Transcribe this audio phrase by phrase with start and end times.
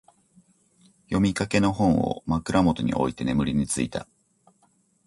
[1.05, 4.07] 読みかけの本を、枕元に置いて眠りについた。